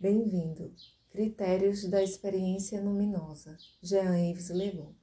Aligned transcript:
Bem-vindo. 0.00 0.72
Critérios 1.10 1.84
da 1.88 2.00
experiência 2.00 2.80
luminosa. 2.80 3.56
Jean-Yves 3.82 4.48
Legon. 4.50 4.94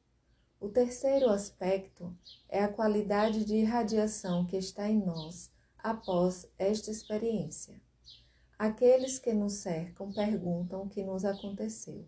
O 0.57 0.69
terceiro 0.69 1.29
aspecto 1.29 2.17
é 2.47 2.63
a 2.63 2.71
qualidade 2.71 3.43
de 3.43 3.55
irradiação 3.55 4.45
que 4.45 4.55
está 4.55 4.89
em 4.89 5.05
nós 5.05 5.51
após 5.77 6.49
esta 6.57 6.89
experiência. 6.89 7.81
Aqueles 8.57 9.19
que 9.19 9.33
nos 9.33 9.55
cercam 9.55 10.13
perguntam 10.13 10.83
o 10.83 10.89
que 10.89 11.03
nos 11.03 11.25
aconteceu. 11.25 12.07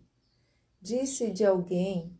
Disse 0.80 1.30
de 1.30 1.44
alguém 1.44 2.18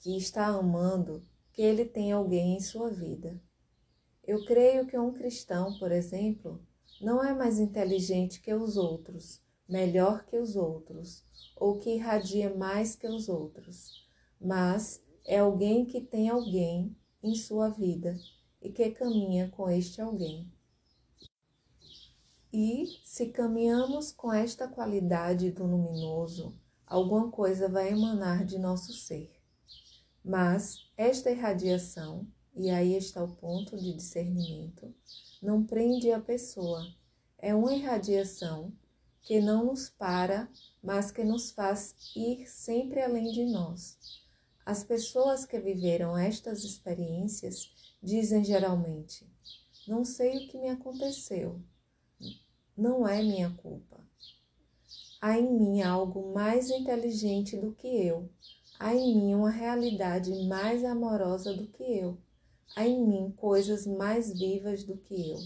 que 0.00 0.18
está 0.18 0.48
amando 0.48 1.26
que 1.50 1.62
ele 1.62 1.86
tem 1.86 2.12
alguém 2.12 2.56
em 2.56 2.60
sua 2.60 2.90
vida. 2.90 3.42
Eu 4.22 4.44
creio 4.44 4.86
que 4.86 4.98
um 4.98 5.14
cristão, 5.14 5.78
por 5.78 5.90
exemplo, 5.90 6.62
não 7.00 7.24
é 7.24 7.32
mais 7.32 7.58
inteligente 7.58 8.38
que 8.42 8.52
os 8.52 8.76
outros, 8.76 9.40
melhor 9.72 10.26
que 10.26 10.36
os 10.36 10.54
outros, 10.54 11.24
ou 11.56 11.78
que 11.78 11.94
irradia 11.94 12.54
mais 12.54 12.94
que 12.94 13.06
os 13.06 13.26
outros, 13.26 14.06
mas 14.38 15.02
é 15.24 15.38
alguém 15.38 15.86
que 15.86 15.98
tem 15.98 16.28
alguém 16.28 16.94
em 17.22 17.34
sua 17.34 17.70
vida 17.70 18.14
e 18.60 18.70
que 18.70 18.90
caminha 18.90 19.48
com 19.48 19.70
este 19.70 20.02
alguém. 20.02 20.52
E 22.52 23.00
se 23.02 23.28
caminhamos 23.28 24.12
com 24.12 24.30
esta 24.30 24.68
qualidade 24.68 25.50
do 25.50 25.64
luminoso, 25.64 26.54
alguma 26.86 27.30
coisa 27.30 27.66
vai 27.66 27.92
emanar 27.92 28.44
de 28.44 28.58
nosso 28.58 28.92
ser. 28.92 29.32
Mas 30.22 30.86
esta 30.98 31.30
irradiação, 31.30 32.26
e 32.54 32.68
aí 32.68 32.94
está 32.94 33.24
o 33.24 33.34
ponto 33.36 33.78
de 33.78 33.94
discernimento, 33.94 34.94
não 35.40 35.64
prende 35.64 36.12
a 36.12 36.20
pessoa. 36.20 36.86
É 37.38 37.54
uma 37.54 37.74
irradiação 37.74 38.70
que 39.22 39.40
não 39.40 39.66
nos 39.66 39.88
para, 39.88 40.48
mas 40.82 41.10
que 41.10 41.22
nos 41.24 41.50
faz 41.52 41.94
ir 42.16 42.46
sempre 42.48 43.00
além 43.00 43.30
de 43.30 43.44
nós. 43.44 43.96
As 44.66 44.84
pessoas 44.84 45.44
que 45.44 45.58
viveram 45.58 46.16
estas 46.16 46.64
experiências 46.64 47.72
dizem 48.02 48.44
geralmente: 48.44 49.26
Não 49.86 50.04
sei 50.04 50.36
o 50.36 50.48
que 50.48 50.58
me 50.58 50.68
aconteceu, 50.68 51.60
não 52.76 53.06
é 53.06 53.22
minha 53.22 53.50
culpa. 53.50 54.00
Há 55.20 55.38
em 55.38 55.52
mim 55.52 55.82
algo 55.82 56.32
mais 56.34 56.68
inteligente 56.68 57.56
do 57.56 57.72
que 57.72 57.86
eu. 57.86 58.28
Há 58.78 58.94
em 58.94 59.16
mim 59.16 59.34
uma 59.34 59.50
realidade 59.50 60.32
mais 60.46 60.84
amorosa 60.84 61.54
do 61.54 61.68
que 61.68 61.84
eu. 61.84 62.18
Há 62.74 62.86
em 62.86 63.06
mim 63.06 63.30
coisas 63.36 63.86
mais 63.86 64.36
vivas 64.36 64.82
do 64.82 64.96
que 64.96 65.30
eu. 65.30 65.38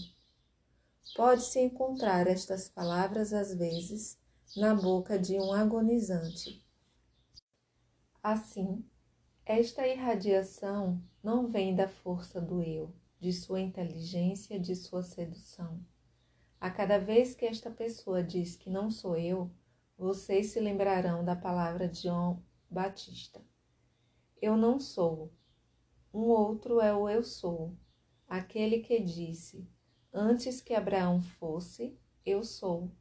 Pode-se 1.15 1.59
encontrar 1.59 2.27
estas 2.27 2.69
palavras 2.69 3.33
às 3.33 3.53
vezes 3.53 4.17
na 4.55 4.73
boca 4.73 5.17
de 5.17 5.39
um 5.39 5.53
agonizante. 5.53 6.63
Assim, 8.21 8.83
esta 9.45 9.87
irradiação 9.87 11.01
não 11.23 11.47
vem 11.47 11.75
da 11.75 11.87
força 11.87 12.39
do 12.41 12.61
eu, 12.61 12.93
de 13.19 13.31
sua 13.33 13.59
inteligência, 13.59 14.59
de 14.59 14.75
sua 14.75 15.01
sedução 15.01 15.79
a 16.59 16.71
cada 16.71 16.97
vez 16.97 17.35
que 17.35 17.45
esta 17.45 17.69
pessoa 17.69 18.23
diz 18.23 18.55
que 18.55 18.69
não 18.69 18.89
sou 18.89 19.15
eu, 19.15 19.51
vocês 19.97 20.47
se 20.47 20.59
lembrarão 20.59 21.23
da 21.23 21.35
palavra 21.35 21.87
de 21.87 22.03
João 22.03 22.43
Batista. 22.69 23.41
Eu 24.41 24.57
não 24.57 24.79
sou. 24.79 25.31
Um 26.13 26.21
outro 26.21 26.81
é 26.81 26.95
o 26.95 27.07
eu 27.07 27.23
sou, 27.23 27.75
aquele 28.27 28.79
que 28.79 28.99
disse: 28.99 29.67
Antes 30.13 30.61
que 30.61 30.73
Abraão 30.73 31.21
fosse, 31.21 31.97
eu 32.25 32.43
sou. 32.43 32.91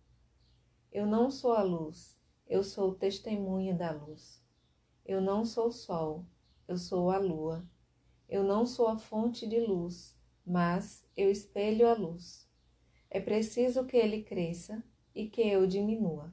Eu 0.93 1.07
não 1.07 1.31
sou 1.31 1.53
a 1.53 1.63
luz, 1.63 2.19
eu 2.47 2.63
sou 2.63 2.91
o 2.91 2.95
testemunho 2.95 3.77
da 3.77 3.91
luz. 3.91 4.43
Eu 5.05 5.21
não 5.21 5.45
sou 5.45 5.69
o 5.69 5.73
sol, 5.73 6.27
eu 6.67 6.77
sou 6.77 7.11
a 7.11 7.19
lua. 7.19 7.65
Eu 8.29 8.43
não 8.43 8.67
sou 8.67 8.89
a 8.89 8.99
fonte 8.99 9.47
de 9.47 9.61
luz, 9.61 10.19
mas 10.45 11.07
eu 11.17 11.31
espelho 11.31 11.89
a 11.89 11.95
luz. 11.95 12.49
É 13.09 13.21
preciso 13.21 13.87
que 13.87 13.97
ele 13.97 14.23
cresça 14.23 14.83
e 15.15 15.29
que 15.29 15.43
eu 15.43 15.67
diminua. 15.67 16.33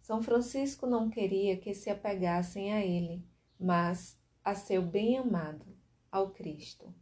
São 0.00 0.22
Francisco 0.22 0.86
não 0.86 1.10
queria 1.10 1.56
que 1.56 1.74
se 1.74 1.90
apegassem 1.90 2.72
a 2.72 2.84
ele, 2.84 3.26
mas 3.58 4.18
a 4.42 4.54
seu 4.54 4.80
bem-amado, 4.80 5.66
ao 6.10 6.30
Cristo. 6.30 6.94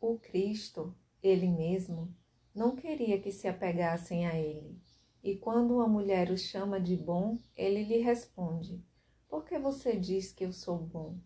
O 0.00 0.18
Cristo, 0.18 0.96
ele 1.22 1.48
mesmo, 1.48 2.14
não 2.54 2.74
queria 2.74 3.20
que 3.20 3.30
se 3.30 3.46
apegassem 3.46 4.26
a 4.26 4.36
ele. 4.36 4.80
E 5.22 5.36
quando 5.36 5.74
uma 5.74 5.88
mulher 5.88 6.30
o 6.30 6.36
chama 6.36 6.80
de 6.80 6.96
bom, 6.96 7.38
ele 7.56 7.84
lhe 7.84 7.98
responde: 7.98 8.84
Por 9.28 9.44
que 9.44 9.58
você 9.58 9.96
diz 9.96 10.32
que 10.32 10.44
eu 10.44 10.52
sou 10.52 10.78
bom? 10.78 11.18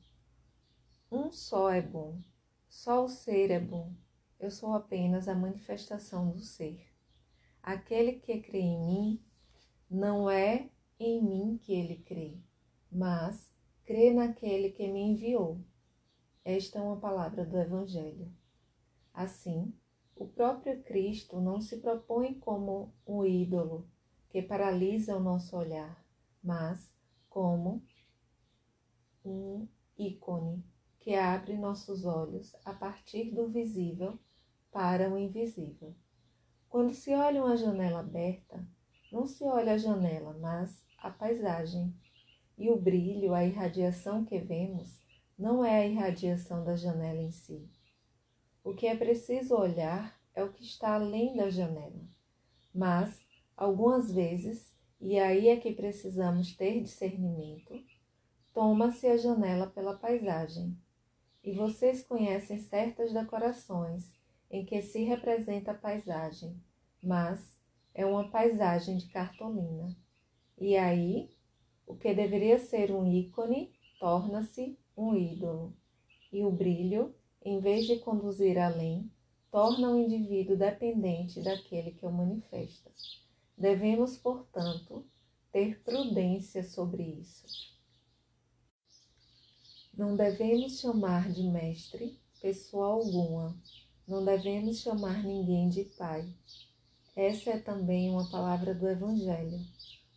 Um 1.10 1.30
só 1.30 1.70
é 1.70 1.82
bom, 1.82 2.20
só 2.68 3.04
o 3.04 3.08
ser 3.08 3.50
é 3.50 3.60
bom. 3.60 3.92
Eu 4.40 4.50
sou 4.50 4.72
apenas 4.72 5.28
a 5.28 5.34
manifestação 5.34 6.30
do 6.30 6.40
ser. 6.40 6.88
Aquele 7.62 8.14
que 8.14 8.40
crê 8.40 8.58
em 8.58 8.84
mim, 8.84 9.24
não 9.88 10.28
é 10.28 10.70
em 10.98 11.22
mim 11.22 11.58
que 11.58 11.72
ele 11.72 11.98
crê, 11.98 12.38
mas 12.90 13.52
crê 13.84 14.12
naquele 14.12 14.70
que 14.70 14.88
me 14.88 15.00
enviou. 15.00 15.60
Esta 16.44 16.78
é 16.78 16.82
uma 16.82 16.96
palavra 16.96 17.44
do 17.44 17.56
Evangelho. 17.56 18.32
Assim, 19.14 19.72
o 20.16 20.26
próprio 20.26 20.82
Cristo 20.82 21.40
não 21.40 21.60
se 21.60 21.78
propõe 21.78 22.34
como 22.34 22.92
um 23.06 23.24
ídolo 23.24 23.88
que 24.28 24.42
paralisa 24.42 25.16
o 25.16 25.20
nosso 25.20 25.56
olhar, 25.56 26.04
mas 26.42 26.92
como 27.28 27.82
um 29.24 29.66
ícone 29.98 30.64
que 30.98 31.14
abre 31.14 31.56
nossos 31.56 32.04
olhos 32.04 32.54
a 32.64 32.72
partir 32.72 33.34
do 33.34 33.48
visível 33.48 34.18
para 34.70 35.10
o 35.12 35.18
invisível. 35.18 35.94
Quando 36.68 36.94
se 36.94 37.12
olha 37.14 37.44
uma 37.44 37.56
janela 37.56 38.00
aberta, 38.00 38.66
não 39.12 39.26
se 39.26 39.44
olha 39.44 39.74
a 39.74 39.78
janela, 39.78 40.36
mas 40.40 40.82
a 40.98 41.10
paisagem. 41.10 41.94
E 42.56 42.70
o 42.70 42.80
brilho, 42.80 43.34
a 43.34 43.44
irradiação 43.44 44.24
que 44.24 44.38
vemos, 44.38 45.02
não 45.38 45.64
é 45.64 45.80
a 45.80 45.86
irradiação 45.86 46.64
da 46.64 46.76
janela 46.76 47.20
em 47.20 47.30
si. 47.30 47.68
O 48.64 48.74
que 48.74 48.86
é 48.86 48.96
preciso 48.96 49.56
olhar 49.56 50.16
é 50.34 50.44
o 50.44 50.52
que 50.52 50.62
está 50.62 50.94
além 50.94 51.36
da 51.36 51.50
janela. 51.50 52.00
Mas, 52.72 53.20
algumas 53.56 54.12
vezes, 54.12 54.72
e 55.00 55.18
aí 55.18 55.48
é 55.48 55.56
que 55.56 55.72
precisamos 55.72 56.54
ter 56.54 56.80
discernimento, 56.80 57.82
toma-se 58.54 59.06
a 59.08 59.16
janela 59.16 59.66
pela 59.66 59.96
paisagem. 59.96 60.76
E 61.42 61.52
vocês 61.52 62.04
conhecem 62.04 62.58
certas 62.58 63.12
decorações 63.12 64.12
em 64.48 64.64
que 64.64 64.80
se 64.80 65.02
representa 65.02 65.72
a 65.72 65.76
paisagem, 65.76 66.56
mas 67.02 67.58
é 67.92 68.06
uma 68.06 68.30
paisagem 68.30 68.96
de 68.96 69.08
cartolina. 69.08 69.96
E 70.56 70.76
aí, 70.76 71.30
o 71.84 71.96
que 71.96 72.14
deveria 72.14 72.58
ser 72.58 72.92
um 72.92 73.04
ícone 73.04 73.72
torna-se 73.98 74.78
um 74.96 75.16
ídolo. 75.16 75.74
E 76.32 76.44
o 76.44 76.50
brilho, 76.50 77.14
em 77.44 77.60
vez 77.60 77.86
de 77.86 77.98
conduzir 77.98 78.58
além, 78.58 79.10
torna 79.50 79.90
o 79.90 79.98
indivíduo 79.98 80.56
dependente 80.56 81.40
daquele 81.40 81.92
que 81.92 82.06
o 82.06 82.10
manifesta. 82.10 82.90
Devemos, 83.56 84.16
portanto, 84.16 85.04
ter 85.50 85.82
prudência 85.82 86.64
sobre 86.64 87.02
isso. 87.02 87.44
Não 89.96 90.16
devemos 90.16 90.80
chamar 90.80 91.30
de 91.30 91.42
mestre 91.42 92.18
pessoa 92.40 92.86
alguma, 92.86 93.56
não 94.08 94.24
devemos 94.24 94.78
chamar 94.78 95.22
ninguém 95.22 95.68
de 95.68 95.84
pai. 95.84 96.28
Essa 97.14 97.50
é 97.50 97.58
também 97.58 98.10
uma 98.10 98.28
palavra 98.30 98.74
do 98.74 98.88
Evangelho, 98.88 99.60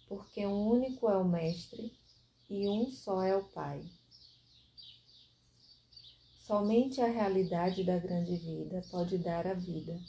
porque 0.07 0.45
um 0.47 0.69
único 0.69 1.09
é 1.09 1.17
o 1.17 1.25
Mestre 1.25 1.91
e 2.49 2.67
um 2.69 2.89
só 2.89 3.21
é 3.21 3.35
o 3.35 3.43
Pai. 3.43 3.83
Somente 6.45 7.01
a 7.01 7.07
realidade 7.07 7.83
da 7.83 7.97
grande 7.97 8.35
vida 8.35 8.79
pode 8.91 9.17
dar 9.17 9.47
a 9.47 9.55
vida, 9.55 9.99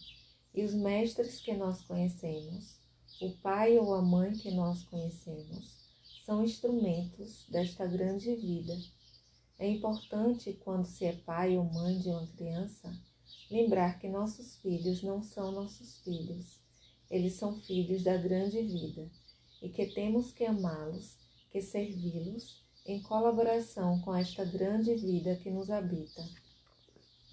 e 0.55 0.63
os 0.63 0.75
mestres 0.75 1.41
que 1.41 1.55
nós 1.55 1.81
conhecemos, 1.81 2.79
o 3.23 3.31
pai 3.39 3.79
ou 3.79 3.95
a 3.95 4.03
mãe 4.03 4.35
que 4.35 4.51
nós 4.51 4.83
conhecemos, 4.83 5.89
são 6.27 6.45
instrumentos 6.45 7.47
desta 7.49 7.87
grande 7.87 8.35
vida. 8.35 8.77
É 9.59 9.67
importante, 9.67 10.53
quando 10.63 10.85
se 10.85 11.07
é 11.07 11.15
pai 11.15 11.57
ou 11.57 11.65
mãe 11.65 11.99
de 12.01 12.11
uma 12.11 12.27
criança, 12.27 12.95
lembrar 13.51 13.99
que 13.99 14.07
nossos 14.07 14.57
filhos 14.57 15.03
não 15.03 15.23
são 15.23 15.51
nossos 15.53 16.01
filhos, 16.01 16.61
eles 17.11 17.33
são 17.33 17.59
filhos 17.63 18.03
da 18.03 18.19
grande 18.19 18.61
vida. 18.61 19.11
E 19.63 19.71
que 19.71 19.87
temos 19.87 20.33
que 20.33 20.45
amá-los, 20.45 21.17
que 21.51 21.63
servi-los 21.63 22.66
em 22.87 23.03
colaboração 23.03 24.01
com 24.01 24.15
esta 24.15 24.45
grande 24.45 24.95
vida 24.95 25.35
que 25.37 25.51
nos 25.51 25.71
habita. 25.71 26.23